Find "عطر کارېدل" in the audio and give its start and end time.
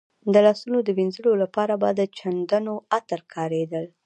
2.97-3.85